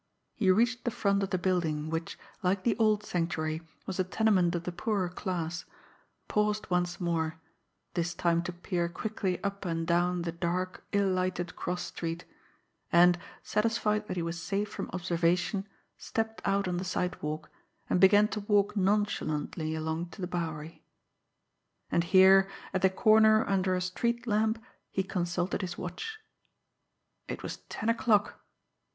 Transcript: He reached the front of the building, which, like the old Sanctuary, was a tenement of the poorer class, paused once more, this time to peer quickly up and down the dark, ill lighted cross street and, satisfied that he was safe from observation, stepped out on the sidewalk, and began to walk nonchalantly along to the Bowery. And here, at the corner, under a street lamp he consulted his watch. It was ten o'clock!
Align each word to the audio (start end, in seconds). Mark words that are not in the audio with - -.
He 0.33 0.49
reached 0.49 0.83
the 0.83 0.89
front 0.89 1.21
of 1.21 1.29
the 1.29 1.37
building, 1.37 1.91
which, 1.91 2.17
like 2.41 2.63
the 2.63 2.75
old 2.77 3.03
Sanctuary, 3.03 3.61
was 3.85 3.99
a 3.99 4.03
tenement 4.03 4.55
of 4.55 4.63
the 4.63 4.71
poorer 4.71 5.09
class, 5.09 5.63
paused 6.27 6.71
once 6.71 6.99
more, 6.99 7.39
this 7.93 8.15
time 8.15 8.41
to 8.45 8.51
peer 8.51 8.89
quickly 8.89 9.39
up 9.43 9.63
and 9.63 9.85
down 9.85 10.23
the 10.23 10.31
dark, 10.31 10.83
ill 10.91 11.07
lighted 11.07 11.55
cross 11.55 11.83
street 11.83 12.25
and, 12.91 13.19
satisfied 13.43 14.07
that 14.07 14.17
he 14.17 14.23
was 14.23 14.41
safe 14.41 14.67
from 14.69 14.89
observation, 14.91 15.67
stepped 15.97 16.41
out 16.45 16.67
on 16.67 16.77
the 16.77 16.83
sidewalk, 16.83 17.51
and 17.87 17.99
began 17.99 18.27
to 18.29 18.39
walk 18.39 18.75
nonchalantly 18.75 19.75
along 19.75 20.07
to 20.09 20.19
the 20.21 20.25
Bowery. 20.27 20.83
And 21.91 22.05
here, 22.05 22.49
at 22.73 22.81
the 22.81 22.89
corner, 22.89 23.47
under 23.47 23.75
a 23.75 23.81
street 23.81 24.25
lamp 24.25 24.57
he 24.89 25.03
consulted 25.03 25.61
his 25.61 25.77
watch. 25.77 26.17
It 27.27 27.43
was 27.43 27.57
ten 27.69 27.87
o'clock! 27.87 28.41